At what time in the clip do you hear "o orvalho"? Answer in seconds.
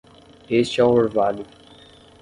0.83-1.45